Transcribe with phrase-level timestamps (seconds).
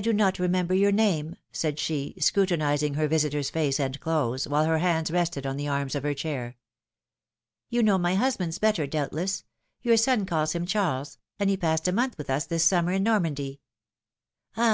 [0.00, 4.78] do not remember your name," said she, scrutinizing her visitor's face and clothes, while her
[4.78, 6.56] hands rested on the arms of her chair.
[7.68, 9.42] You know my husband's better, doubtless;
[9.82, 13.02] your son calls him Charles, and he passed a month with us this summer in
[13.02, 13.60] Normandy."
[14.56, 14.70] ^^Ah